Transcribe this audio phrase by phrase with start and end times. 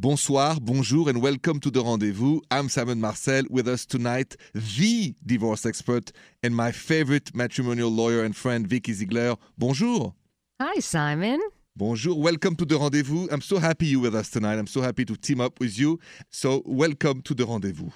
[0.00, 2.40] Bonsoir, bonjour, and welcome to the rendezvous.
[2.50, 3.42] I'm Simon Marcel.
[3.50, 6.10] With us tonight, the divorce expert
[6.42, 9.36] and my favorite matrimonial lawyer and friend, Vikki Ziegler.
[9.58, 10.14] Bonjour.
[10.58, 11.38] Hi, Simon.
[11.76, 12.18] Bonjour.
[12.18, 13.28] Welcome to the rendezvous.
[13.30, 14.58] I'm so happy you're with us tonight.
[14.58, 16.00] I'm so happy to team up with you.
[16.30, 17.90] So, welcome to the rendezvous.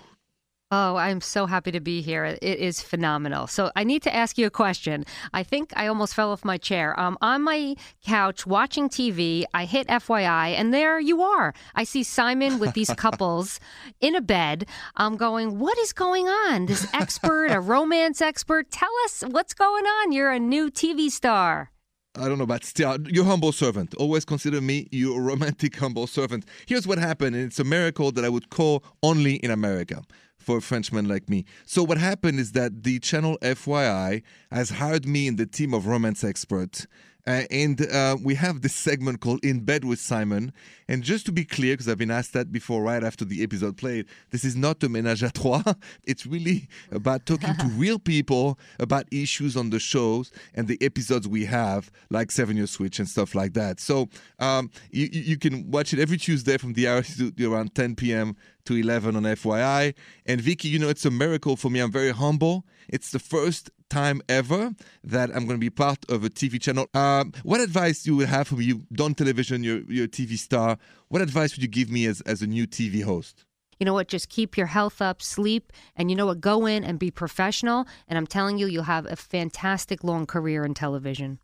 [0.76, 2.24] Oh, I'm so happy to be here.
[2.24, 3.46] It is phenomenal.
[3.46, 5.04] So, I need to ask you a question.
[5.32, 6.98] I think I almost fell off my chair.
[6.98, 11.54] Um, on my couch watching TV, I hit FYI, and there you are.
[11.76, 13.60] I see Simon with these couples
[14.00, 14.66] in a bed.
[14.96, 16.66] I'm going, What is going on?
[16.66, 20.10] This expert, a romance expert, tell us what's going on.
[20.10, 21.70] You're a new TV star.
[22.16, 23.94] I don't know, but still, your humble servant.
[23.94, 26.44] Always consider me your romantic humble servant.
[26.66, 30.02] Here's what happened, and it's a miracle that I would call only in America
[30.44, 31.44] for a Frenchman like me.
[31.64, 35.86] So what happened is that the channel FYI has hired me in the team of
[35.86, 36.86] romance experts.
[37.26, 40.52] Uh, and uh, we have this segment called In Bed with Simon.
[40.88, 43.78] And just to be clear, because I've been asked that before, right after the episode
[43.78, 45.62] played, this is not a ménage à trois.
[46.04, 51.26] It's really about talking to real people about issues on the shows and the episodes
[51.26, 53.80] we have, like Seven Year Switch and stuff like that.
[53.80, 57.02] So um, you, you can watch it every Tuesday from the hour
[57.36, 58.36] to around 10 p.m.
[58.66, 59.94] to 11 on FYI.
[60.26, 61.80] And Vikki, you know, it's a miracle for me.
[61.80, 62.66] I'm very humble.
[62.88, 66.86] It's the first time ever that I'm going to be part of a TV channel.
[66.94, 68.64] Um, what advice you would have for me?
[68.64, 70.78] You've done television, you're, you're a TV star.
[71.08, 73.44] What advice would you give me as, as a new TV host?
[73.78, 74.08] You know what?
[74.08, 76.40] Just keep your health up, sleep, and you know what?
[76.40, 77.86] Go in and be professional.
[78.08, 81.38] And I'm telling you, you'll have a fantastic long career in television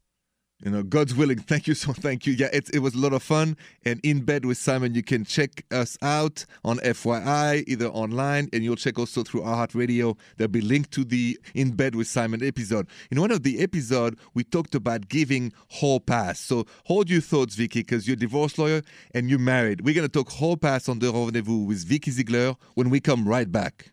[0.63, 1.39] you know god's willing.
[1.51, 2.33] Thank you so thank you.
[2.33, 3.57] Yeah it, it was a lot of fun.
[3.85, 8.63] And in bed with simon you can check us out on fyi either online and
[8.63, 12.87] you'll check also through iHeartRadio there'll be linked to the in bed with simon episode.
[13.11, 16.41] In one of the episode we talked about giving whole pass.
[16.41, 18.83] So hold your thoughts vikki because you're a divorce lawyer
[19.15, 19.83] and you're married.
[19.83, 23.51] We're to talk whole pass on the rendezvous with vikki ziegler when we come right
[23.51, 23.93] back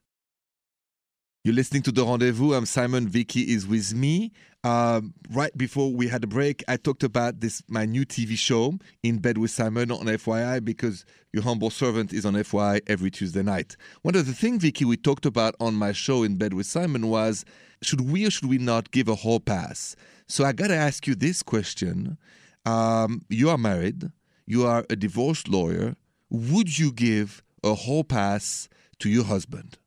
[1.48, 2.54] you're listening to The Rendezvous.
[2.56, 3.08] I'm Simon.
[3.08, 4.34] Vikki is with me.
[4.66, 8.78] Um, right before we had a break, I talked about this my new TV show,
[9.02, 13.44] In Bed with Simon, on FYI, because your humble servant is on FYI every Tuesday
[13.44, 13.78] night.
[14.02, 17.08] One of the things, Vikki, we talked about on my show, In Bed with Simon,
[17.08, 17.46] was
[17.82, 19.96] should we or should we not give a hall pass?
[20.28, 22.18] So I got to ask you this question.
[22.66, 24.12] Um, you are married,
[24.46, 25.96] you are a divorce lawyer.
[26.30, 28.68] Would you give a hall pass
[29.00, 29.78] to your husband?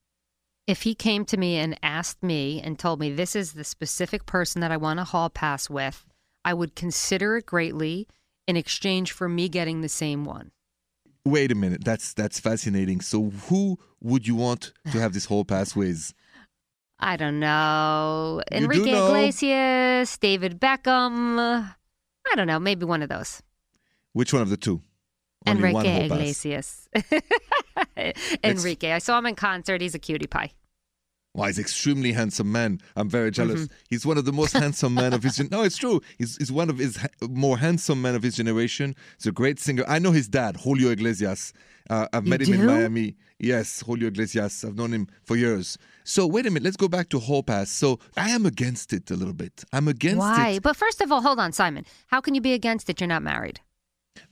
[0.70, 4.24] If he came to me and asked me and told me this is the specific
[4.24, 6.06] person that I want a hall pass with,
[6.44, 8.06] I would consider it greatly
[8.46, 10.52] in exchange for me getting the same one.
[11.24, 13.00] Wait a minute, that's that's fascinating.
[13.00, 16.14] So who would you want to have this hall pass with?
[16.98, 18.40] I don't know.
[18.50, 19.06] You Enrique know.
[19.08, 21.38] Iglesias, David Beckham.
[21.38, 23.42] I don't know, maybe one of those.
[24.12, 24.82] Which one of the two?
[25.46, 26.88] Enrique Iglesias.
[28.44, 28.92] Enrique.
[28.92, 29.80] I saw him in concert.
[29.80, 30.52] He's a cutie pie.
[31.32, 32.80] Well, he's extremely handsome man.
[32.96, 33.62] I'm very jealous.
[33.62, 33.74] Mm-hmm.
[33.88, 35.36] He's one of the most handsome men of his.
[35.36, 36.00] Gen- no, it's true.
[36.18, 38.96] He's, he's one of his ha- more handsome men of his generation.
[39.16, 39.84] He's a great singer.
[39.86, 41.52] I know his dad, Julio Iglesias.
[41.88, 42.52] Uh, I've you met do?
[42.52, 43.16] him in Miami.
[43.38, 44.64] Yes, Julio Iglesias.
[44.64, 45.78] I've known him for years.
[46.02, 46.64] So wait a minute.
[46.64, 47.70] Let's go back to Hall Pass.
[47.70, 49.64] So I am against it a little bit.
[49.72, 50.32] I'm against Why?
[50.32, 50.52] it.
[50.52, 50.58] Why?
[50.58, 51.84] But first of all, hold on, Simon.
[52.08, 53.00] How can you be against it?
[53.00, 53.60] You're not married.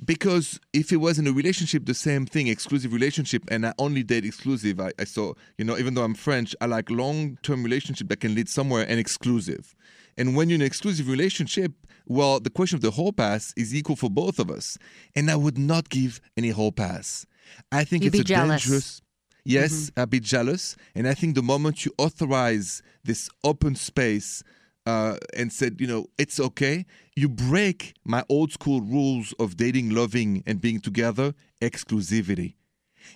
[0.04, 4.03] Because if it was in a relationship, the same thing, exclusive relationship, and I only
[4.03, 7.62] date exclusive, I, I saw, you know, even though I'm French, I like long term
[7.62, 9.75] relationship that can lead somewhere and exclusive.
[10.16, 11.72] And when you're in an exclusive relationship,
[12.06, 14.78] well, the question of the whole pass is equal for both of us.
[15.15, 17.26] And I would not give any whole pass.
[17.70, 18.65] I think You'd it's a jealous.
[18.65, 19.03] dangerous.
[19.44, 20.00] Yes, mm-hmm.
[20.00, 20.76] I'd be jealous.
[20.94, 24.43] And I think the moment you authorize this open space
[24.87, 26.87] uh, and said, you know, it's okay.
[27.16, 32.55] You break my old school rules of dating, loving, and being together, exclusivity.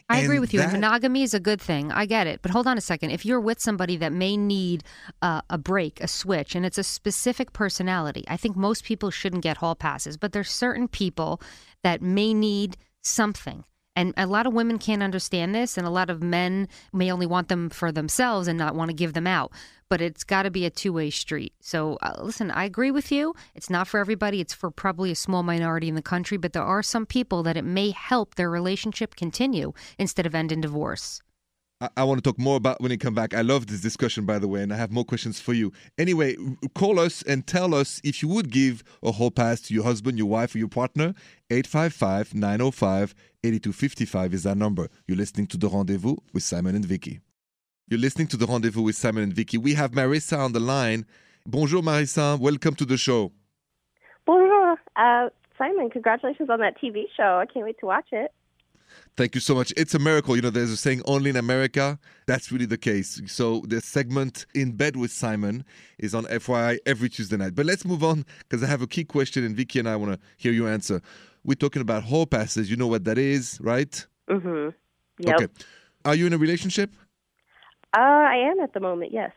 [0.08, 0.60] I and agree with you.
[0.60, 1.92] That, monogamy is a good thing.
[1.92, 2.40] I get it.
[2.42, 3.10] But hold on a second.
[3.10, 4.84] If you're with somebody that may need
[5.20, 9.42] uh, a break, a switch, and it's a specific personality, I think most people shouldn't
[9.42, 10.16] get hall passes.
[10.16, 11.40] But there's certain people
[11.82, 13.64] that may need something.
[13.94, 17.26] And a lot of women can't understand this, and a lot of men may only
[17.26, 19.52] want them for themselves and not want to give them out.
[19.92, 21.52] But it's got to be a two way street.
[21.60, 23.34] So, uh, listen, I agree with you.
[23.54, 26.62] It's not for everybody, it's for probably a small minority in the country, but there
[26.62, 31.20] are some people that it may help their relationship continue instead of end in divorce.
[31.82, 33.34] I, I want to talk more about when you come back.
[33.34, 35.74] I love this discussion, by the way, and I have more questions for you.
[35.98, 36.36] Anyway,
[36.74, 40.16] call us and tell us if you would give a hall pass to your husband,
[40.16, 41.12] your wife, or your partner.
[41.50, 43.14] 855 905
[43.44, 44.88] 8255 is our number.
[45.06, 47.20] You're listening to The Rendezvous with Simon and Vikki.
[47.88, 49.58] You're listening to The Rendezvous with Simon and Vikki.
[49.58, 51.04] We have Marissa on the line.
[51.46, 52.38] Bonjour, Marissa.
[52.38, 53.32] Welcome to the show.
[54.24, 54.76] Bonjour.
[54.96, 57.38] Uh, Simon, congratulations on that TV show.
[57.42, 58.32] I can't wait to watch it.
[59.16, 59.72] Thank you so much.
[59.76, 60.36] It's a miracle.
[60.36, 61.98] You know, there's a saying only in America.
[62.26, 63.20] That's really the case.
[63.26, 65.64] So the segment In Bed with Simon
[65.98, 67.54] is on FYI every Tuesday night.
[67.54, 70.12] But let's move on because I have a key question and Vikki and I want
[70.12, 71.00] to hear your answer.
[71.44, 72.70] We're talking about hall passes.
[72.70, 74.06] You know what that is, right?
[74.30, 74.70] Mm-hmm.
[75.18, 75.34] Yep.
[75.34, 75.52] Okay.
[76.04, 76.94] Are you in a relationship?
[77.94, 79.32] Uh, I am at the moment, yes.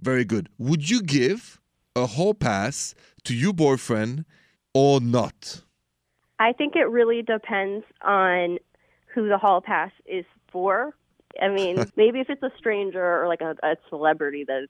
[0.00, 0.48] Very good.
[0.58, 1.60] Would you give
[1.94, 2.94] a hall pass
[3.24, 4.24] to your boyfriend
[4.74, 5.62] or not?
[6.38, 8.58] I think it really depends on
[9.14, 10.94] who the hall pass is for.
[11.40, 14.66] I mean, maybe if it's a stranger or like a, a celebrity, that's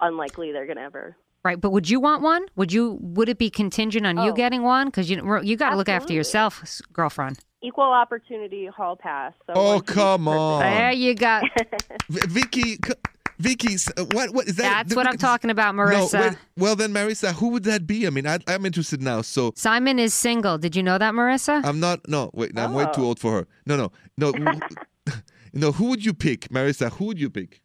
[0.00, 1.16] unlikely they're gonna ever.
[1.44, 2.46] Right, but would you want one?
[2.56, 2.98] Would you?
[3.00, 4.34] Would it be contingent on you Oh.
[4.34, 4.86] getting one?
[4.86, 7.38] Because you you got to look after yourself, girlfriend.
[7.64, 9.32] Equal opportunity hall pass.
[9.46, 10.60] So Oh, one for each come on.
[10.60, 11.40] There you go.
[12.10, 12.92] Vikki, c-
[13.38, 13.76] Vikki,
[14.12, 14.84] what what is that?
[14.86, 16.12] That's what I'm talking about, Marissa.
[16.12, 18.06] No, wait, well then, Marissa, who would that be?
[18.06, 19.22] I mean, I, I'm interested now.
[19.22, 20.58] So Simon is single.
[20.58, 21.64] Did you know that, Marissa?
[21.64, 22.06] I'm not.
[22.08, 22.92] No, wait, I'm way Oh.
[22.92, 23.46] too old for her.
[23.66, 24.32] No, no, no,
[25.52, 25.72] no.
[25.72, 26.92] Who would you pick, Marissa?
[26.92, 27.60] Who would you pick?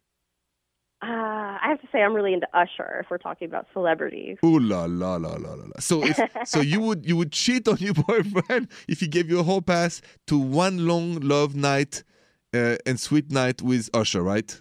[1.02, 3.00] Uh, I have to say, I'm really into Usher.
[3.02, 5.66] If we're talking about celebrities, Ooh la la la la la.
[5.78, 9.40] So if so, you would you would cheat on your boyfriend if he gave you
[9.40, 12.04] a whole pass to one long love night
[12.52, 14.60] uh, and sweet night with Usher, right?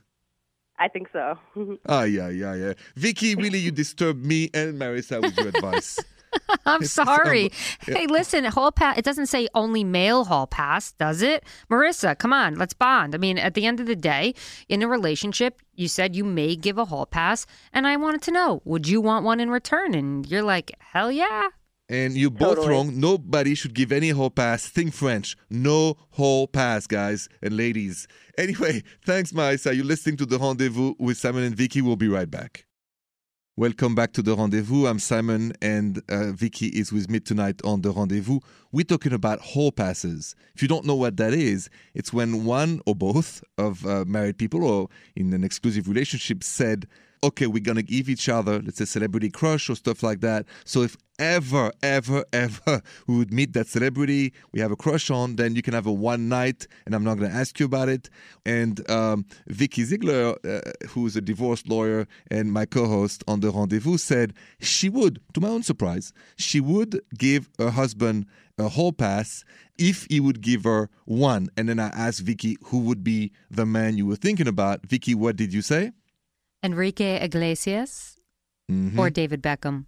[0.77, 1.38] I think so.
[1.89, 2.74] Ah, yeah, yeah, yeah.
[2.95, 6.00] Vikki, really, you disturbed me and Marissa with your advice.
[6.65, 7.45] I'm It's- sorry.
[7.45, 7.51] um,
[7.95, 8.97] Hey, listen, hall pass.
[8.97, 11.43] It doesn't say only male hall pass, does it?
[11.69, 13.15] Marissa, come on, let's bond.
[13.15, 14.33] I mean, at the end of the day,
[14.67, 18.31] in a relationship, you said you may give a hall pass, and I wanted to
[18.31, 19.93] know, would you want one in return?
[19.93, 21.49] And you're like, hell yeah.
[21.91, 22.67] And you're both Totally.
[22.69, 22.99] wrong.
[22.99, 24.67] Nobody should give any whole pass.
[24.67, 25.35] Think French.
[25.49, 28.07] No whole pass, guys and ladies.
[28.37, 29.75] Anyway, thanks, Marissa.
[29.75, 31.81] You're listening to The Rendezvous with Simon and Vikki.
[31.81, 32.65] We'll be right back.
[33.59, 34.85] Welcome back to The Rendezvous.
[34.85, 38.39] I'm Simon, and uh, Vikki is with me tonight on The Rendezvous.
[38.71, 40.33] We're talking about hall passes.
[40.56, 44.38] If you don't know what that is, it's when one or both of uh, married
[44.38, 46.88] people or in an exclusive relationship said,
[47.24, 50.45] okay, we're going to give each other, let's say, celebrity crush or stuff like that.
[50.66, 55.36] So if ever, ever, ever we would meet that celebrity we have a crush on,
[55.36, 57.89] then you can have a one night, and I'm not going to ask you about
[57.89, 58.10] it.
[58.45, 63.98] And um, Vikki Ziegler, uh, who's a divorce lawyer and my co-host on the Rendezvous,
[63.98, 68.25] said she would, to my own surprise, she would give her husband
[68.57, 69.45] a whole pass
[69.77, 71.50] if he would give her one.
[71.56, 74.86] And then I asked Vikki who would be the man you were thinking about.
[74.86, 75.92] Vikki, what did you say?
[76.63, 78.17] Enrique Iglesias
[78.71, 78.97] Mhm.
[78.97, 79.85] or David Beckham?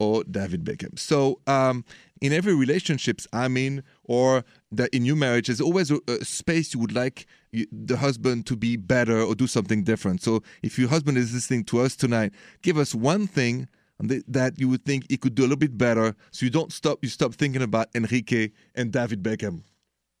[0.00, 0.96] or David Beckham.
[0.96, 1.84] So, um,
[2.20, 6.72] in every relationships I'm in, or that in your marriage, there's always a, a space
[6.72, 10.22] you would like you, the husband to be better or do something different.
[10.22, 12.32] So, if your husband is listening to us tonight,
[12.62, 13.66] give us one thing
[14.28, 17.00] that you would think he could do a little bit better, so you don't stop.
[17.02, 19.64] You stop thinking about Enrique and David Beckham.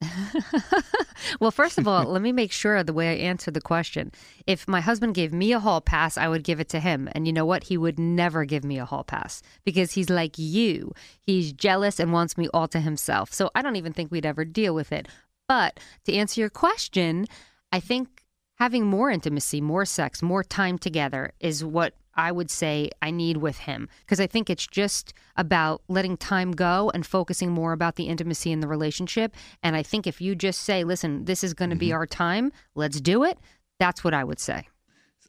[1.40, 4.12] Well, first of all, let me make sure the way I answer the question.
[4.46, 7.08] If my husband gave me a hall pass, I would give it to him.
[7.12, 7.64] And you know what?
[7.64, 10.92] He would never give me a hall pass because he's like you.
[11.20, 13.32] He's jealous and wants me all to himself.
[13.32, 15.08] So I don't even think we'd ever deal with it.
[15.46, 17.26] But to answer your question,
[17.72, 18.24] I think
[18.56, 23.36] having more intimacy, more sex, more time together is what I would say I need
[23.36, 27.94] with him because I think it's just about letting time go and focusing more about
[27.94, 29.34] the intimacy in the relationship.
[29.62, 31.96] And I think if you just say, listen, this is going to be mm-hmm.
[31.96, 33.38] our time, let's do it,
[33.78, 34.66] that's what I would say.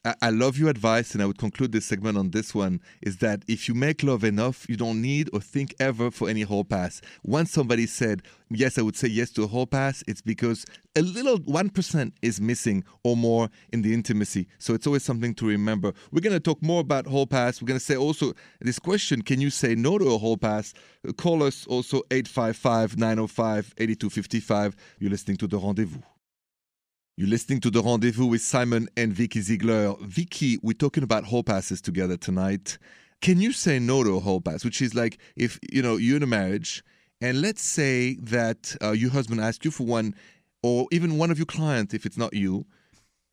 [0.06, 3.44] I, love your advice, and I would conclude this segment on this one is that
[3.50, 7.02] if you make love enough, you don't need or think ever for any whole pass.
[7.24, 10.66] Once somebody said, Yes, I would say yes to a whole pass, it's because
[10.96, 14.48] a little 1% is missing or more in the intimacy.
[14.58, 15.94] So it's always something to remember.
[16.12, 17.62] We're going to talk more about whole pass.
[17.62, 20.74] We're going to say also this question can you say no to a whole pass?
[21.18, 24.76] Call us also 855 905 8255.
[25.00, 26.00] You're listening to The Rendezvous.
[27.20, 29.94] You're listening to The Rendezvous with Simon and Vikki Ziegler.
[30.00, 32.78] Vikki, we're talking about hall passes together tonight.
[33.20, 34.64] Can you say no to a hall pass?
[34.64, 36.82] Which is like if, you know, you're in a marriage
[37.20, 40.16] and let's say that uh, your husband asks you for one
[40.64, 42.66] or even one of your clients, if it's not you,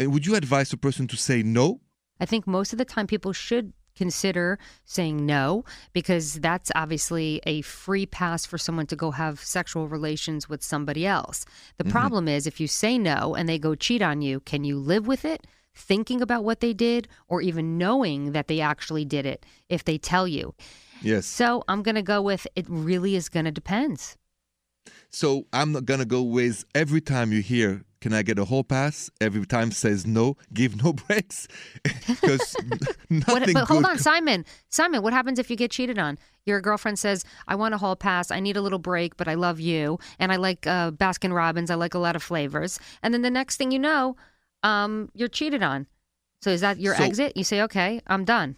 [0.00, 1.80] would you advise a person to say no?
[2.18, 7.62] I think most of the time people should consider saying no because that's obviously a
[7.62, 11.44] free pass for someone to go have sexual relations with somebody else.
[11.78, 11.92] The mm-hmm.
[11.92, 15.06] problem is if you say no and they go cheat on you, can you live
[15.06, 15.46] with it?
[15.74, 19.98] Thinking about what they did or even knowing that they actually did it if they
[19.98, 20.54] tell you.
[21.02, 21.26] Yes.
[21.26, 24.16] So I'm going to go with it really is going to depend.
[25.10, 28.64] So I'm not gonna go with every time you hear can I get a whole
[28.64, 29.10] pass?
[29.20, 31.48] Every time says no, give no breaks.
[32.06, 32.56] Because
[33.10, 34.44] nothing but hold on, Simon.
[34.68, 36.18] Simon, what happens if you get cheated on?
[36.44, 38.30] Your girlfriend says, "I want a hall pass.
[38.30, 41.70] I need a little break, but I love you, and I like uh, Baskin Robbins.
[41.70, 44.16] I like a lot of flavors." And then the next thing you know,
[44.62, 45.86] um, you're cheated on.
[46.42, 47.36] So is that your So- exit?
[47.36, 48.56] You say, "Okay, I'm done."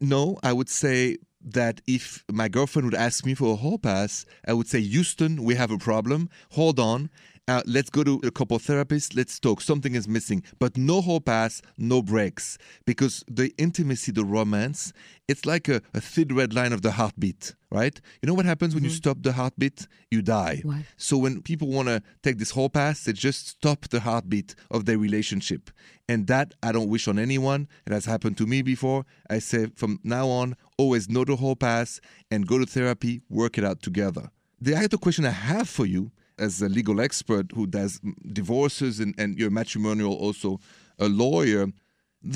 [0.00, 4.26] No, I would say that if my girlfriend would ask me for a hall pass,
[4.46, 6.28] I would say, Houston, we have a problem.
[6.50, 7.08] Hold on.
[7.48, 9.16] Uh, let's go to a couple therapists.
[9.16, 9.60] Let's talk.
[9.60, 10.44] Something is missing.
[10.60, 12.58] But no hall pass, no breaks.
[12.84, 14.92] Because the intimacy, the romance,
[15.26, 18.00] it's like a, a thin red line of the heartbeat, right?
[18.22, 19.88] You know what happens when you stop the heartbeat?
[20.12, 20.60] You die.
[20.62, 20.82] What?
[20.96, 24.84] So when people want to take this whole pass, they just stop the heartbeat of
[24.84, 25.70] their relationship.
[26.08, 27.68] And that I don't wish on anyone.
[27.86, 29.06] It has happened to me before.
[29.28, 33.58] I say from now on, always know the whole pass and go to therapy, work
[33.58, 34.30] it out together.
[34.60, 38.00] The other question I have for you, as a legal expert who does
[38.32, 40.58] divorces and, and you're matrimonial also
[40.98, 41.66] a lawyer,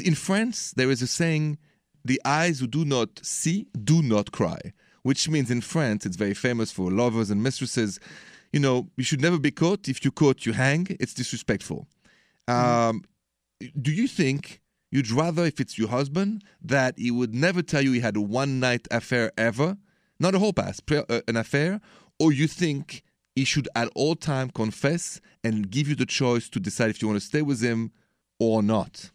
[0.04, 1.58] in France there is a saying,
[2.04, 4.72] the eyes who do not see do not cry
[5.04, 8.00] which means in France it's very famous for lovers and mistresses.
[8.52, 9.88] You know, you should never be caught.
[9.88, 10.86] If you caught, you hang.
[10.98, 11.86] It's disrespectful.
[12.48, 13.04] Um,
[13.80, 17.92] do you think you'd rather, if it's your husband, that he would never tell you
[17.92, 19.76] he had a one night affair ever,
[20.18, 21.80] not a whole pass, pre- uh, an affair,
[22.18, 23.02] or you think
[23.34, 27.08] he should at all time confess and give you the choice to decide if you
[27.08, 27.92] want to stay with him
[28.38, 29.10] or not?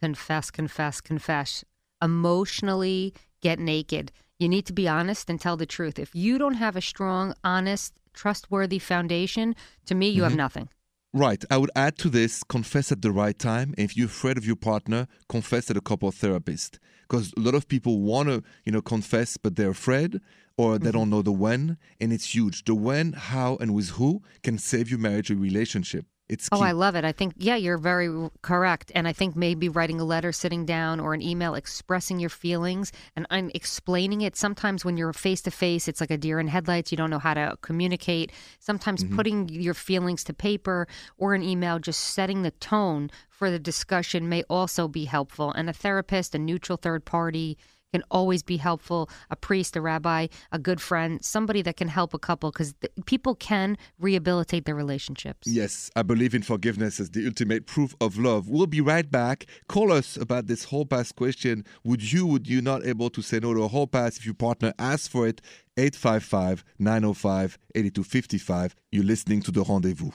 [0.00, 1.64] Confess, confess, confess.
[2.02, 4.12] Emotionally get naked.
[4.38, 5.98] You need to be honest and tell the truth.
[5.98, 9.54] If you don't have a strong, honest, trustworthy foundation,
[9.86, 10.38] to me, you have mm-hmm.
[10.38, 10.68] nothing.
[11.12, 11.44] Right.
[11.50, 13.72] I would add to this confess at the right time.
[13.78, 16.80] And if you're afraid of your partner, confess at a couple therapist.
[17.02, 20.20] Because a lot of people want to, you know, confess, but they're afraid
[20.56, 20.98] or they mm-hmm.
[20.98, 21.78] don't know the when.
[22.00, 22.64] And it's huge.
[22.64, 26.06] The when, how, and with who can save your marriage or relationship.
[26.26, 26.62] It's Oh.
[26.62, 27.04] I love it.
[27.04, 28.90] I think, yeah, you're very correct.
[28.94, 32.92] And I think maybe writing a letter, sitting down, or an email expressing your feelings
[33.14, 34.34] and I'm explaining it.
[34.34, 36.90] Sometimes when you're face to face, it's like a deer in headlights.
[36.90, 38.32] You don't know how to communicate.
[38.58, 39.16] Sometimes mm-hmm.
[39.16, 44.28] putting your feelings to paper or an email, just setting the tone for the discussion
[44.28, 45.52] may also be helpful.
[45.52, 47.58] And a therapist, a neutral third party,
[47.94, 49.08] can always be helpful.
[49.30, 52.74] A priest, a rabbi, a good friend, somebody that can help a couple because
[53.06, 55.46] people can rehabilitate their relationships.
[55.46, 58.48] Yes, I believe in forgiveness as the ultimate proof of love.
[58.48, 59.46] We'll be right back.
[59.68, 61.64] Call us about this whole pass question.
[61.84, 64.34] Would you, would you not able to say no to a whole pass if your
[64.34, 65.40] partner asks for it?
[65.76, 68.74] 855 905 8255.
[68.90, 70.10] You're listening to The Rendezvous.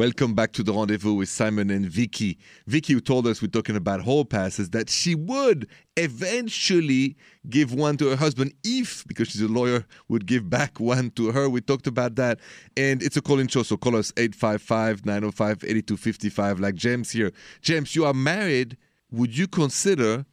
[0.00, 2.38] Welcome back to the rendezvous with Simon and Vikki.
[2.66, 7.18] Vikki, who told us we're talking about hall passes, that she would eventually
[7.50, 11.32] give one to her husband if, because she's a lawyer, would give back one to
[11.32, 11.50] her.
[11.50, 12.40] We talked about that.
[12.78, 17.30] And it's a call in show, so call us 855 905 8255, like James here.
[17.60, 18.78] James, you are married.
[19.12, 20.24] Would you consider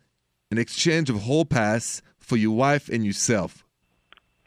[0.49, 3.65] an exchange of hall pass for your wife and yourself?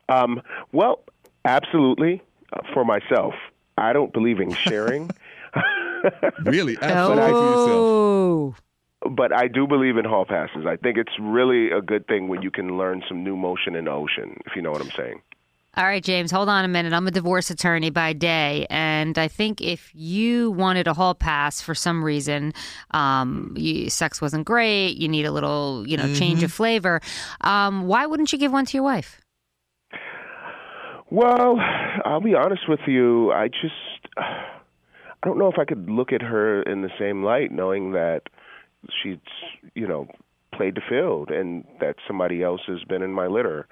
[0.08, 0.40] Um,
[0.72, 1.04] well,
[1.44, 2.22] absolutely.
[2.54, 3.34] Uh, for myself,
[3.80, 5.10] I don't believe in sharing,
[6.44, 6.76] Really?
[6.82, 7.32] Absolutely.
[7.32, 8.54] Oh.
[9.10, 10.66] but I do believe in hall passes.
[10.66, 13.84] I think it's really a good thing when you can learn some new motion in
[13.86, 15.22] the ocean, if you know what I'm saying.
[15.76, 16.92] All right, James, hold on a minute.
[16.92, 21.60] I'm a divorce attorney by day, and I think if you wanted a hall pass
[21.60, 22.52] for some reason,
[22.90, 27.00] um, you, sex wasn't great, you need a little, you know, change of flavor.
[27.42, 29.19] Um, why wouldn't you give one to your wife?
[31.10, 31.58] Well,
[32.04, 33.32] I'll be honest with you.
[33.32, 33.74] I just
[34.16, 38.22] I don't know if I could look at her in the same light, knowing that
[39.02, 39.18] she's
[39.74, 40.08] you know
[40.54, 43.66] played the field and that somebody else has been in my litter.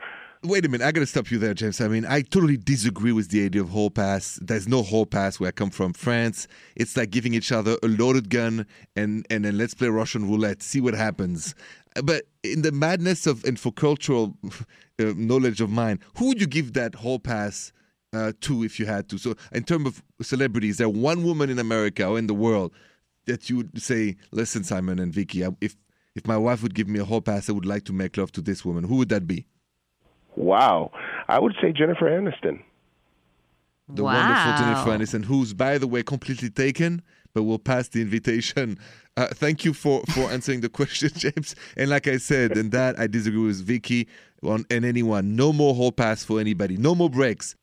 [0.44, 1.80] Wait a minute, I gotta stop you there, James.
[1.80, 4.38] I mean, I totally disagree with the idea of hall pass.
[4.40, 6.46] There's no hall pass where I come from, France.
[6.76, 8.64] It's like giving each other a loaded gun
[8.94, 11.54] and and then let's play Russian roulette, see what happens.
[12.04, 14.36] But in the madness of and for cultural
[15.00, 17.72] uh, knowledge of mine, who would you give that hall pass
[18.12, 19.18] uh, to if you had to?
[19.18, 22.72] So, in terms of celebrities, there one woman in America or in the world
[23.26, 25.76] that you would say, "Listen, Simon and Vicky, if
[26.14, 28.30] if my wife would give me a hall pass, I would like to make love
[28.32, 29.46] to this woman." Who would that be?
[30.36, 30.92] Wow,
[31.28, 32.62] I would say Jennifer Aniston.
[33.88, 34.14] the wow.
[34.14, 37.02] wonderful Jennifer Aniston, who's, by the way, completely taken,
[37.34, 38.78] but we'll pass the invitation.
[39.16, 41.56] Uh, thank you for, for answering the question, James.
[41.76, 44.06] And like I said, and that I disagree with Vikki
[44.42, 45.36] on, and anyone.
[45.36, 46.76] No more hall pass for anybody.
[46.76, 47.56] No more breaks.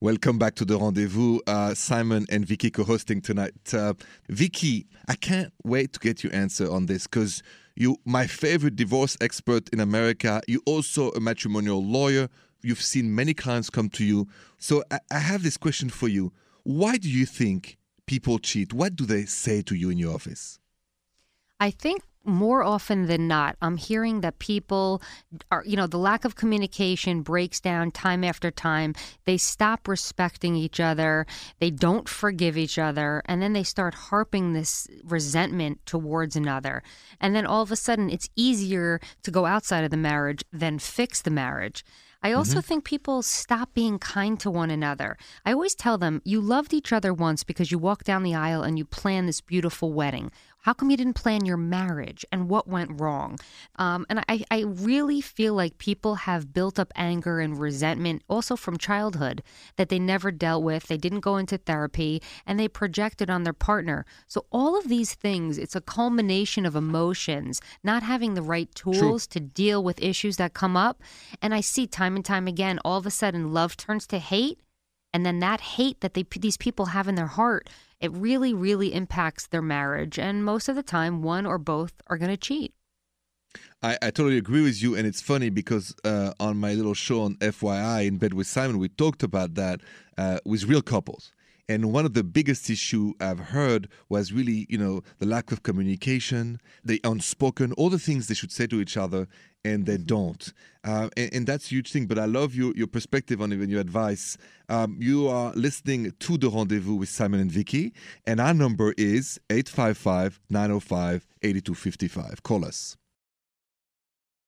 [0.00, 1.40] Welcome back to the rendezvous.
[1.46, 3.74] Uh, Simon and Vikki co-hosting tonight.
[3.74, 3.94] Uh,
[4.28, 7.42] Vikki, I can't wait to get your answer on this because
[7.78, 10.42] you, my favorite divorce expert in America.
[10.48, 12.28] You also a matrimonial lawyer.
[12.60, 14.26] You've seen many clients come to you.
[14.58, 16.32] So I, I have this question for you.
[16.64, 18.72] Why do you think people cheat?
[18.72, 20.58] What do they say to you in your office?
[21.60, 25.02] I think more often than not, I'm hearing that people
[25.50, 28.94] are, you know, the lack of communication breaks down time after time.
[29.24, 31.26] They stop respecting each other,
[31.58, 36.82] they don't forgive each other, and then they start harping this resentment towards another.
[37.20, 40.78] And then all of a sudden, it's easier to go outside of the marriage than
[40.78, 41.84] fix the marriage.
[42.22, 42.60] I also mm-hmm.
[42.60, 45.16] think people stop being kind to one another.
[45.46, 48.62] I always tell them, you loved each other once because you walked down the aisle
[48.64, 50.32] and you planned this beautiful wedding.
[50.68, 53.38] How come you didn't plan your marriage and what went wrong?
[53.76, 58.54] Um, and I, I really feel like people have built up anger and resentment also
[58.54, 59.42] from childhood
[59.76, 60.86] that they never dealt with.
[60.86, 64.04] They didn't go into therapy and they projected on their partner.
[64.26, 69.26] So, all of these things, it's a culmination of emotions, not having the right tools
[69.26, 69.40] True.
[69.40, 71.00] to deal with issues that come up.
[71.40, 74.60] And I see time and time again, all of a sudden, love turns to hate.
[75.14, 78.94] And then that hate that they, these people have in their heart it really, really
[78.94, 80.18] impacts their marriage.
[80.18, 82.74] And most of the time, one or both are going to cheat.
[83.82, 84.94] I, I, totally agree with you.
[84.94, 88.78] And it's funny because uh, on my little show on FYI in bed with Simon,
[88.78, 89.80] we talked about that
[90.16, 91.32] uh, with real couples.
[91.70, 95.62] And one of the biggest issue I've heard was really, you know, the lack of
[95.62, 99.28] communication, the unspoken, all the things they should say to each other
[99.64, 100.52] and they don't.
[100.84, 102.06] Uh, and, and, that's a huge thing.
[102.06, 104.38] But I love your, your perspective on it and your advice.
[104.68, 107.92] Um, you are listening to The Rendezvous with Simon and Vikki,
[108.26, 112.42] and our number is 855 905 8255.
[112.42, 112.96] Call us.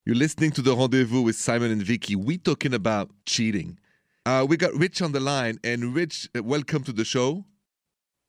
[0.07, 2.17] You're listening to The Rendezvous with Simon and Vikki.
[2.17, 3.79] We're talking about cheating.
[4.25, 7.45] Uh, we got Rich on the line, and Rich, uh, welcome to the show.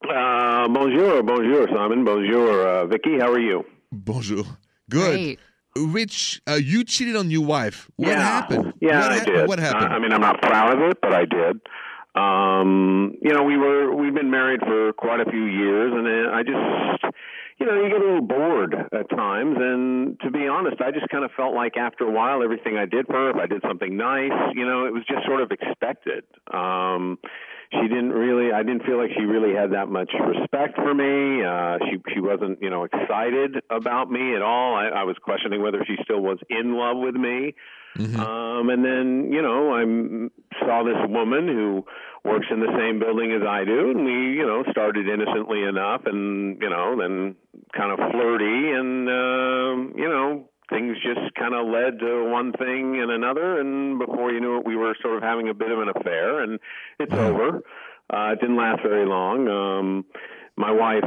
[0.04, 2.04] Uh, bonjour, bonjour, Simon.
[2.04, 3.20] Bonjour, uh, Vikki.
[3.20, 3.64] How are you?
[3.92, 4.44] Bonjour.
[4.90, 5.16] Good.
[5.16, 5.40] Great.
[5.76, 7.90] Rich, uh, you cheated on your wife.
[7.96, 8.22] What yeah.
[8.22, 8.74] happened?
[8.82, 9.48] Yeah, what I ha- did.
[9.48, 9.94] What happened?
[9.94, 11.62] I mean, I'm not proud of it, but I did.
[12.14, 16.44] Um, you know, we were we've been married for quite a few years, and I
[16.44, 17.16] just,
[17.58, 19.56] you know, you get a little bored at times.
[19.58, 22.86] And to be honest, I just kind of felt like after a while, everything I
[22.86, 25.52] did for her, if I did something nice, you know, it was just sort of
[25.52, 26.26] expected.
[26.54, 27.18] Um,
[27.74, 31.44] she didn't really I didn't feel like she really had that much respect for me.
[31.44, 34.76] Uh she she wasn't, you know, excited about me at all.
[34.76, 37.56] I, I was questioning whether she still was in love with me.
[37.98, 38.20] Mm-hmm.
[38.20, 39.84] Um and then, you know, I
[40.66, 41.86] saw this woman who
[42.24, 46.02] works in the same building as I do and we, you know, started innocently enough
[46.06, 47.36] and, you know, then
[47.76, 53.00] kind of flirty and uh, you know, things just kind of led to one thing
[53.02, 55.80] and another, and before you knew it, we were sort of having a bit of
[55.80, 56.60] an affair, and
[57.00, 57.62] it's over.
[58.12, 59.48] Uh, it didn't last very long.
[59.48, 60.06] Um,
[60.58, 61.04] my wife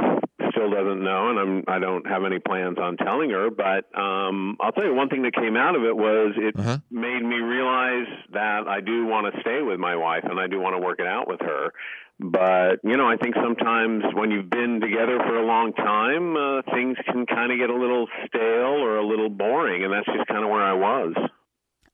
[0.51, 3.51] still doesn't know, and I'm I don't have any plans on telling her.
[3.51, 6.79] But um, I'll tell you one thing that came out of it was it uh-huh.
[6.91, 7.74] made me realize
[8.33, 11.01] that I do want to stay with my wife, and I do want to work
[11.01, 11.73] it out with her.
[12.21, 16.63] But you know, I think sometimes when you've been together for a long time, uh,
[16.73, 20.29] things can kind of get a little stale or a little boring, and that's just
[20.29, 21.15] kind of where I was.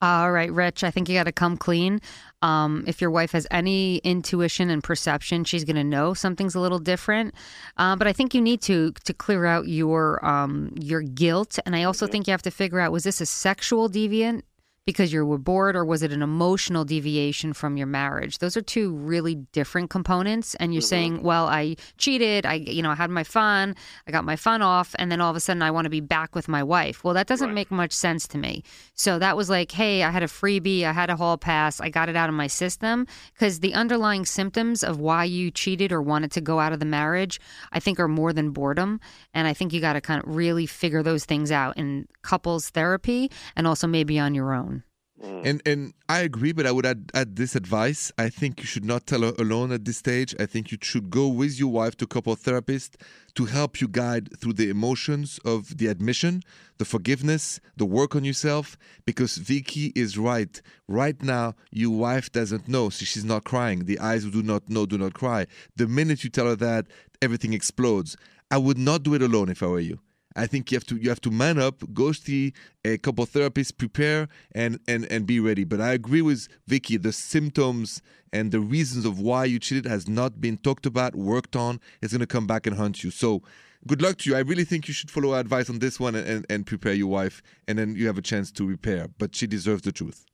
[0.02, 2.00] All right, Rich, I think you got to come clean.
[2.40, 6.60] Um, if your wife has any intuition and perception, she's going to know something's a
[6.60, 7.34] little different.
[7.76, 11.76] Uh, but I think you need to to clear out your um, your guilt, and
[11.76, 12.12] I also mm-hmm.
[12.12, 14.42] think you have to figure out was this a sexual deviant
[14.86, 18.38] because you were bored or was it an emotional deviation from your marriage?
[18.38, 20.88] Those are two really different components and you're mm-hmm.
[20.88, 23.74] saying well i cheated i you know i had my fun
[24.06, 26.00] i got my fun off and then all of a sudden i want to be
[26.00, 27.04] back with my wife.
[27.04, 27.54] Well that doesn't right.
[27.54, 28.62] make much sense to me.
[28.94, 31.88] So that was like hey i had a freebie i had a hall pass i
[31.88, 33.06] got it out of my system.
[33.32, 36.84] Because the underlying symptoms of why you cheated or wanted to go out of the
[36.86, 37.40] marriage
[37.72, 39.00] i think are more than boredom
[39.34, 42.70] and i think you got to kind of really figure those things out in couples
[42.70, 44.79] therapy and also maybe on your own
[45.22, 45.42] Mm.
[45.44, 48.10] And and I agree, but I would add, add this advice.
[48.16, 50.34] I think you should not tell her alone at this stage.
[50.40, 52.96] I think you should go with your wife to couple therapist
[53.34, 56.42] to help you guide through the emotions of the admission,
[56.78, 58.78] the forgiveness, the work on yourself.
[59.04, 60.60] Because Vikki is right.
[60.88, 63.84] Right now, your wife doesn't know, so she's not crying.
[63.84, 65.46] The eyes who do not know do not cry.
[65.76, 66.86] The minute you tell her that,
[67.20, 68.16] everything explodes.
[68.50, 70.00] I would not do it alone if I were you.
[70.36, 72.52] I think you have to you have to man up, go see
[72.84, 75.64] a couple therapists, prepare and and and be ready.
[75.64, 76.96] But I agree with Vikki.
[76.96, 78.00] The symptoms
[78.32, 81.80] and the reasons of why you cheated has not been talked about, worked on.
[82.00, 83.10] It's going to come back and haunt you.
[83.10, 83.42] So
[83.86, 84.36] good luck to you.
[84.36, 86.92] I really think you should follow our advice on this one and, and, and prepare
[86.92, 89.08] your wife, and then you have a chance to repair.
[89.18, 90.26] But she deserves the truth.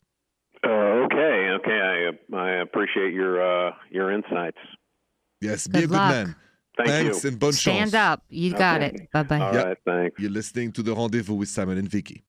[0.63, 0.69] Uh,
[1.07, 2.13] okay, okay.
[2.33, 4.59] I I appreciate your uh, your insights.
[5.41, 6.11] Yes, be good a good luck.
[6.11, 6.37] man.
[6.77, 7.31] Thank thanks you.
[7.31, 8.23] and bonne Stand up.
[8.29, 8.95] You got okay.
[8.95, 9.11] it.
[9.13, 9.41] Bye bye.
[9.41, 10.21] All right, thanks.
[10.21, 12.25] You're listening to The Rendezvous with Simon and Vikki.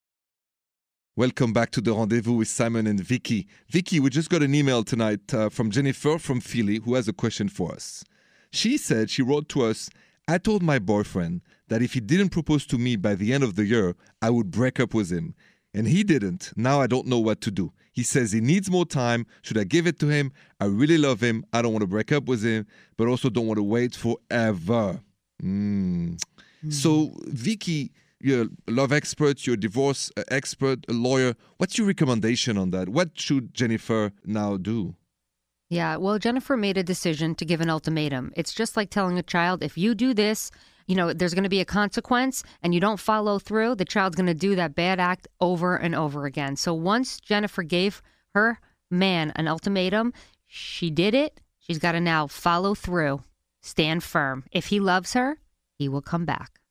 [1.18, 3.48] Welcome back to The Rendezvous with Simon and Vikki.
[3.70, 7.14] Vikki, we just got an email tonight uh, from Jennifer from Philly who has a
[7.14, 8.04] question for us.
[8.52, 9.90] She said, she wrote to us,
[10.28, 13.56] I told my boyfriend that if he didn't propose to me by the end of
[13.56, 15.36] the year, I would break up with him.
[15.78, 16.52] And he didn't.
[16.56, 17.72] Now I don't know what to do.
[17.94, 19.28] He says he needs more time.
[19.44, 20.32] Should I give it to him?
[20.60, 21.46] I really love him.
[21.54, 22.66] I don't want to break up with him,
[22.98, 25.02] but also don't want to wait forever.
[25.44, 26.18] Mm.
[26.66, 26.74] Mm.
[26.74, 31.36] So, Vikki, you're a love expert, you're a divorce uh, expert, a lawyer.
[31.58, 32.90] What's your recommendation on that?
[32.90, 34.96] What should Jennifer now do?
[35.70, 38.32] Yeah, well, Jennifer made a decision to give an ultimatum.
[38.36, 40.50] It's just like telling a child, if you do this,
[40.88, 44.16] you know, there's going to be a consequence and you don't follow through, the child's
[44.16, 46.56] going to do that bad act over and over again.
[46.56, 48.02] So once Jennifer gave
[48.34, 50.14] her man an ultimatum,
[50.48, 51.42] she did it.
[51.60, 53.22] She's got to now follow through,
[53.62, 54.46] stand firm.
[54.52, 55.40] If he loves her,
[55.78, 56.62] he will come back.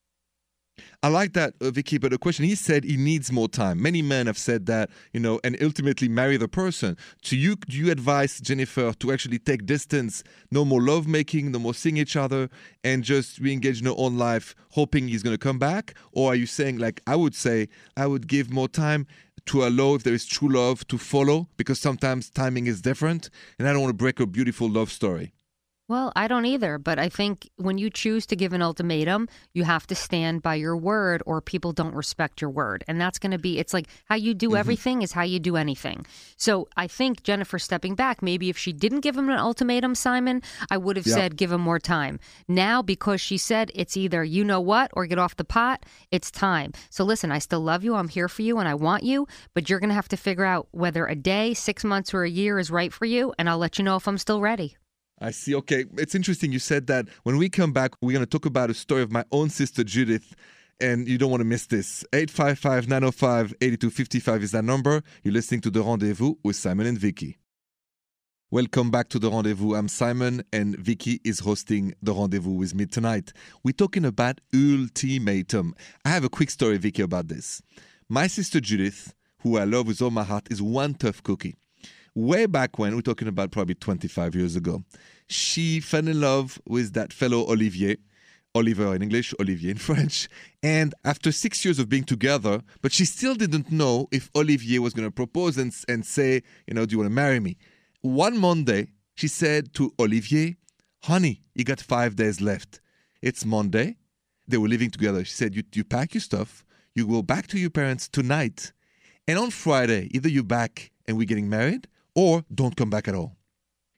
[1.02, 1.98] I like that, uh, Vikki.
[1.98, 3.80] But the question he said he needs more time.
[3.80, 6.96] Many men have said that, you know, and ultimately marry the person.
[7.22, 11.58] Do you do you advise Jennifer to actually take distance, no more love making, no
[11.58, 12.48] more seeing each other,
[12.82, 15.94] and just re-engage in her own life, hoping he's going to come back?
[16.12, 19.06] Or are you saying, like I would say, I would give more time
[19.46, 23.68] to allow if there is true love to follow, because sometimes timing is different, and
[23.68, 25.32] I don't want to break a beautiful love story.
[25.88, 29.62] Well, I don't either, but I think when you choose to give an ultimatum, you
[29.62, 32.82] have to stand by your word or people don't respect your word.
[32.88, 34.56] And that's going to be, it's like how you do mm-hmm.
[34.56, 36.04] everything is how you do anything.
[36.36, 40.42] So I think Jennifer stepping back, maybe if she didn't give him an ultimatum, Simon,
[40.72, 41.14] I would have yep.
[41.14, 42.18] said give him more time.
[42.48, 46.32] Now, because she said it's either you know what or get off the pot, it's
[46.32, 46.72] time.
[46.90, 47.94] So listen, I still love you.
[47.94, 50.44] I'm here for you and I want you, but you're going to have to figure
[50.44, 53.32] out whether a day, six months, or a year is right for you.
[53.38, 54.76] And I'll let you know if I'm still ready.
[55.18, 55.54] I see.
[55.54, 55.86] Okay.
[55.96, 57.08] It's interesting you said that.
[57.22, 59.82] When we come back, we're going to talk about a story of my own sister,
[59.82, 60.34] Judith.
[60.78, 62.04] And you don't want to miss this.
[62.12, 65.02] 855 905 8255 is that number.
[65.22, 67.38] You're listening to The Rendezvous with Simon and Vikki.
[68.50, 69.74] Welcome back to The Rendezvous.
[69.74, 73.32] I'm Simon, and Vikki is hosting The Rendezvous with me tonight.
[73.64, 75.74] We're talking about ultimatum.
[76.04, 77.62] I have a quick story, Vikki, about this.
[78.10, 81.56] My sister Judith, who I love with all my heart, is one tough cookie
[82.16, 84.82] way back when, we're talking about probably 25 years ago,
[85.28, 87.98] she fell in love with that fellow Olivier.
[88.54, 90.30] Oliver in English, Olivier in French.
[90.62, 94.94] And after six years of being together, but she still didn't know if Olivier was
[94.94, 97.58] going to propose and, and say, you know, do you want to marry me?
[98.00, 100.56] One Monday, she said to Olivier,
[101.02, 102.80] honey, you got five days left.
[103.20, 103.98] It's Monday.
[104.48, 105.22] They were living together.
[105.24, 108.72] She said, you, you pack your stuff, you go back to your parents tonight.
[109.28, 113.14] And on Friday, either you're back and we're getting married, or don't come back at
[113.14, 113.36] all.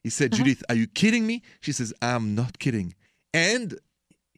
[0.02, 0.44] He said, uh-huh.
[0.44, 1.42] Judith, are you kidding me?
[1.60, 2.94] She says, I'm not kidding.
[3.32, 3.78] And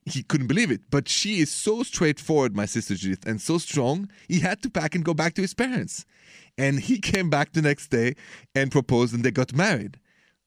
[0.04, 0.82] he couldn't believe it.
[0.90, 4.94] But she is so straightforward, my sister Judith, and so strong, he had to pack
[4.94, 6.04] and go back to his parents.
[6.56, 8.14] And he came back the next day
[8.54, 9.98] and proposed, and they got married.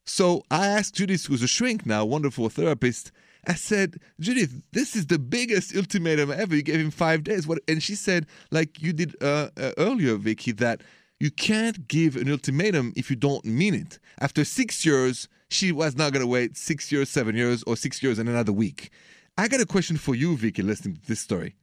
[0.06, 3.12] So I asked Judith, who's a shrink now, wonderful therapist,
[3.46, 6.56] I said, Judith, this is the biggest ultimatum ever.
[6.56, 7.46] You gave him five days.
[7.46, 7.60] What?
[7.68, 10.82] And she said, like you did uh, uh, earlier, Vikki, that
[11.20, 14.00] you can't give an ultimatum if you don't mean it.
[14.20, 18.04] After six years, she was not going to wait six years, seven years, or six
[18.04, 18.92] years and another week.
[19.38, 21.56] I got a question for you, Vikki, listening to this story.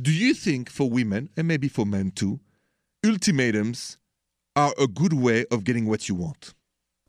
[0.00, 2.40] Do you think for women, and maybe for men too,
[3.04, 3.98] ultimatums
[4.54, 6.54] are a good way of getting what you want?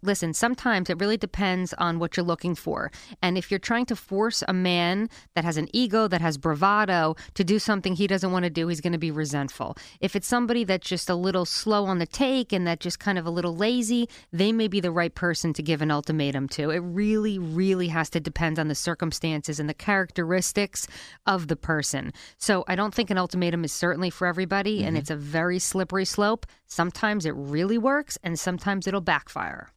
[0.01, 2.91] Listen, sometimes it really depends on what you're looking for.
[3.21, 7.15] And if you're trying to force a man that has an ego, that has bravado,
[7.33, 9.75] to do something he doesn't want to do, he's going to be resentful.
[9.99, 13.17] If it's somebody that's just a little slow on the take and that just kind
[13.17, 16.69] of a little lazy, they may be the right person to give an ultimatum to.
[16.69, 20.88] It really, really has to depend on the circumstances and the characteristics
[21.25, 22.13] of the person.
[22.38, 24.88] So I don't think an ultimatum is certainly for everybody, mm-hmm.
[24.88, 26.45] and it's a very slippery slope.
[26.67, 29.71] Sometimes it really works, and sometimes it'll backfire.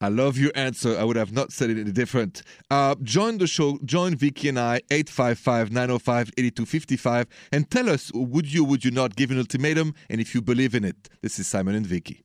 [0.00, 0.96] I love your answer.
[0.96, 2.42] I would have not said it any different.
[2.70, 3.80] Uh, join the show.
[3.84, 9.38] Join Vikki and I, 855-905-8255, and tell us, would you would you not give an
[9.38, 11.08] ultimatum, and if you believe in it.
[11.20, 12.22] This is Simon and Vikki.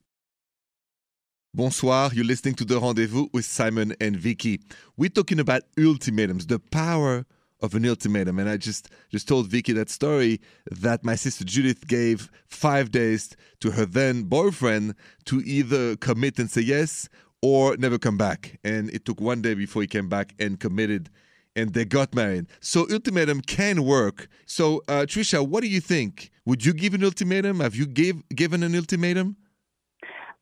[1.55, 4.59] Bonsoir, you're listening to The Rendezvous with Simon and Vikki.
[4.97, 7.25] We're talking about ultimatums, the power
[7.59, 8.39] of an ultimatum.
[8.39, 13.36] And I just, just told Vikki that story that my sister Judith gave five days
[13.62, 17.07] to her then boyfriend to either commit and say yes
[17.43, 18.58] or never come back.
[18.63, 21.10] And it took one day before he came back and committed
[21.56, 22.47] and they got married.
[22.62, 24.29] So ultimatum can work.
[24.45, 26.32] So uh, Trisha, what do you think?
[26.45, 27.60] Would you give an ultimatum?
[27.60, 29.36] Have you gave, given an ultimatum?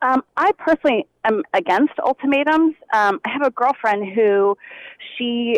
[0.04, 2.76] Um, I personally am against ultimatums.
[2.94, 4.56] Um, I have a girlfriend who
[5.18, 5.58] she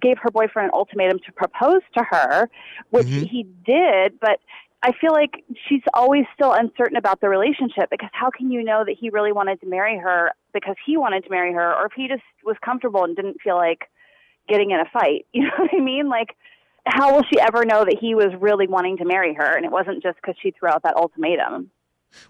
[0.00, 2.48] gave her boyfriend an ultimatum to propose to her,
[2.90, 3.24] which mm-hmm.
[3.24, 4.38] he did, but
[4.86, 8.84] I feel like she's always still uncertain about the relationship because how can you know
[8.86, 11.92] that he really wanted to marry her because he wanted to marry her or if
[11.96, 13.90] he just was comfortable and didn't feel like
[14.48, 15.26] getting in a fight.
[15.32, 16.08] You know what I mean?
[16.08, 16.36] Like,
[16.86, 19.72] how will she ever know that he was really wanting to marry her and it
[19.72, 21.68] wasn't just because she threw out that ultimatum?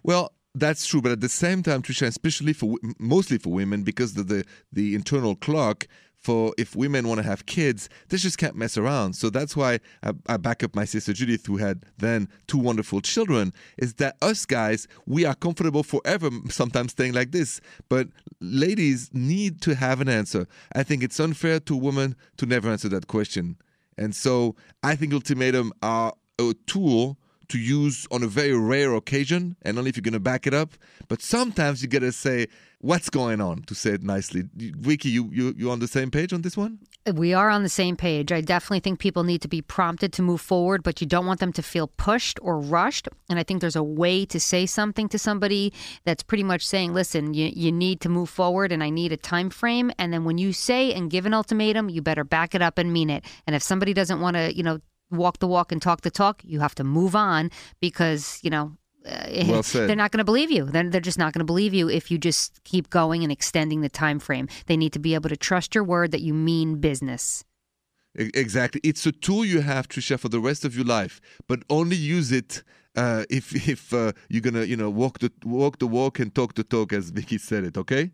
[0.03, 4.14] Well, that's true, but at the same time, Trisha, especially for mostly for women, because
[4.14, 5.87] the the, the internal clock
[6.27, 9.12] for if women want to have kids, they just can't mess around.
[9.12, 13.01] So that's why I, I, back up my sister Judith, who had then two wonderful
[13.01, 13.53] children.
[13.79, 18.09] Is that us guys, we are comfortable forever sometimes staying like this, but
[18.41, 20.49] ladies need to have an answer.
[20.75, 23.57] I think it's unfair to women to never answer that question.
[23.97, 29.56] And so I think ultimatum are a tool to use on a very rare occasion
[29.62, 30.74] and only if you're going to back it up.
[31.09, 32.48] But sometimes you got to say,
[32.80, 34.44] what's going on, to say it nicely.
[34.54, 36.78] Vikki, you, you, you on the same page on this one?
[37.14, 38.32] We are on the same page.
[38.32, 41.38] I definitely think people need to be prompted to move forward, but you don't want
[41.40, 43.09] them to feel pushed or rushed.
[43.30, 45.72] And I think there's a way to say something to somebody
[46.04, 49.16] that's pretty much saying, listen, you, you need to move forward and I need a
[49.16, 49.92] time frame.
[49.98, 52.92] And then when you say and give an ultimatum, you better back it up and
[52.92, 53.24] mean it.
[53.46, 54.80] And if somebody doesn't want to, you know,
[55.11, 58.77] walk the walk and talk the talk, you have to move on because, you know,
[59.07, 60.64] uh, well they're not going to believe you.
[60.64, 63.81] They're, they're just not going to believe you if you just keep going and extending
[63.81, 64.49] the time frame.
[64.66, 67.45] They need to be able to trust your word that you mean business.
[68.16, 68.81] Exactly.
[68.83, 72.33] It's a tool you have, Trisha, for the rest of your life, but only use
[72.33, 72.62] it
[72.97, 76.55] uh, if if uh, you're gonna, you know, walk the walk the walk and talk
[76.55, 77.77] the talk, as Vikki said it.
[77.77, 78.11] Okay.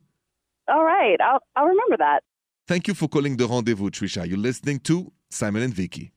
[0.69, 1.19] All right.
[1.21, 2.25] I'll I'll remember that.
[2.67, 4.27] Thank you for calling the rendezvous, Trisha.
[4.27, 6.13] You're listening to Simon and Vikki.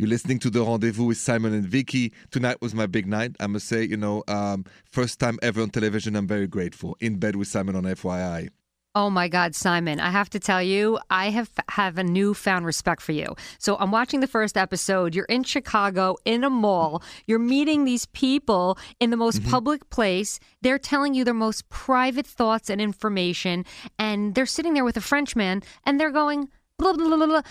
[0.00, 2.14] You're listening to the rendezvous with Simon and Vikki.
[2.30, 3.36] Tonight was my big night.
[3.38, 6.16] I must say, you know, um, first time ever on television.
[6.16, 6.96] I'm very grateful.
[7.00, 8.48] In bed with Simon on FYI.
[8.94, 10.00] Oh my God, Simon!
[10.00, 13.36] I have to tell you, I have have a newfound respect for you.
[13.58, 15.14] So I'm watching the first episode.
[15.14, 17.02] You're in Chicago in a mall.
[17.26, 19.50] You're meeting these people in the most mm-hmm.
[19.50, 20.40] public place.
[20.62, 23.66] They're telling you their most private thoughts and information,
[23.98, 26.48] and they're sitting there with a Frenchman, and they're going
[26.80, 27.42] blah, blah, blah, blah,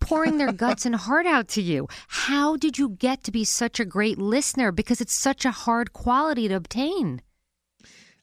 [0.00, 1.86] pouring their guts and heart out to you.
[2.08, 4.72] How did you get to be such a great listener?
[4.72, 7.22] Because it's such a hard quality to obtain.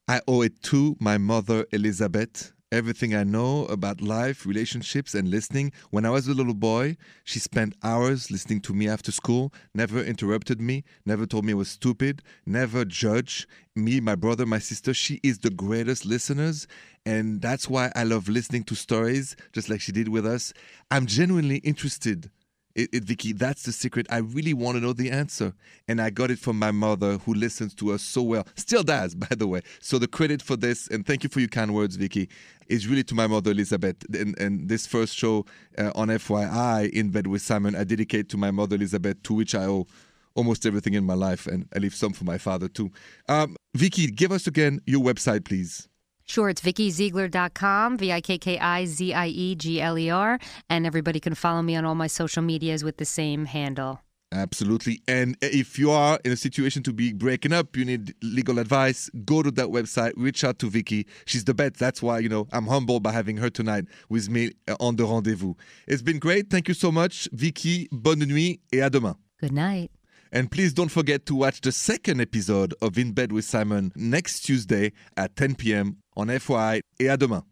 [0.07, 5.71] I owe it to my mother, Elizabeth, everything I know about life, relationships, and listening.
[5.89, 10.01] When I was a little boy, she spent hours listening to me after school, never
[10.01, 14.93] interrupted me, never told me I was stupid, never judged me, my brother, my sister.
[14.93, 16.67] She is the greatest listeners.
[17.06, 20.51] And that's why I love listening to stories, just like she did with us.
[20.91, 22.30] I'm genuinely interested
[22.77, 24.05] it, it, Vikki, that's the secret.
[24.09, 25.53] I really want to know the answer.
[25.87, 28.47] And I got it from my mother who listens to us so well.
[28.55, 29.61] Still does, by the way.
[29.81, 32.29] So the credit for this, and thank you for your kind words, Vikki,
[32.67, 33.97] is really to my mother, Elizabeth.
[34.13, 35.45] And, and this first show
[35.77, 39.55] uh, on FYI, In Bed with Simon, I dedicate to my mother, Elizabeth, to which
[39.55, 39.87] I owe
[40.35, 41.47] almost everything in my life.
[41.47, 42.91] And I leave some for my father, too.
[43.27, 45.87] Um, Vikki, give us again your website, please.
[46.27, 50.39] Sure, it's VikkiZiegler.com, V I K K I Z I E G L E R.
[50.69, 54.01] And everybody can follow me on all my social medias with the same handle.
[54.33, 55.01] Absolutely.
[55.07, 59.09] And if you are in a situation to be breaking up, you need legal advice,
[59.23, 61.07] go to that website, reach out to Vikki.
[61.25, 61.75] She's the best.
[61.75, 65.05] That's why, you know, I'm humbled by having her tonight with me uh, on the
[65.05, 65.53] rendezvous.
[65.87, 66.49] It's been great.
[66.49, 67.87] Thank you so much, Vikki.
[67.89, 69.15] Bonne nuit et à demain.
[69.39, 69.91] Good night.
[70.33, 74.41] And please don't forget to watch the second episode of In Bed with Simon next
[74.41, 75.97] Tuesday at 10 p.m.
[76.17, 77.43] on FYI et à demain.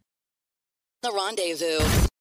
[1.04, 2.15] The Rendezvous.